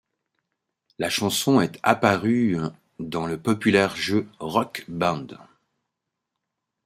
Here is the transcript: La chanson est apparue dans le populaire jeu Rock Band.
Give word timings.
La 0.97 1.11
chanson 1.11 1.61
est 1.61 1.77
apparue 1.83 2.55
dans 2.97 3.27
le 3.27 3.39
populaire 3.39 3.95
jeu 3.95 4.27
Rock 4.39 4.83
Band. 4.87 5.27